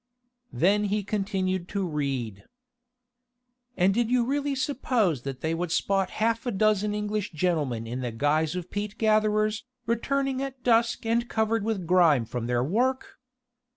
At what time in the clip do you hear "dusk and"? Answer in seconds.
10.63-11.29